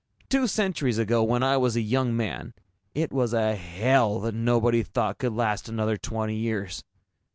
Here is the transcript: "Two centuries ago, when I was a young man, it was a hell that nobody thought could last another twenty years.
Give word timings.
"Two 0.29 0.47
centuries 0.47 0.97
ago, 0.97 1.23
when 1.23 1.43
I 1.43 1.57
was 1.57 1.75
a 1.75 1.81
young 1.81 2.17
man, 2.17 2.55
it 2.95 3.11
was 3.13 3.33
a 3.33 3.53
hell 3.55 4.19
that 4.21 4.33
nobody 4.33 4.81
thought 4.81 5.19
could 5.19 5.33
last 5.33 5.69
another 5.69 5.95
twenty 5.95 6.37
years. 6.37 6.83